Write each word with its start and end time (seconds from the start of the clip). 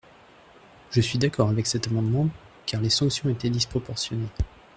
Je 0.89 0.99
suis 0.99 1.19
d’accord 1.19 1.49
avec 1.49 1.67
cet 1.67 1.89
amendement, 1.89 2.27
car 2.65 2.81
les 2.81 2.89
sanctions 2.89 3.29
étaient 3.29 3.51
disproportionnées. 3.51 4.25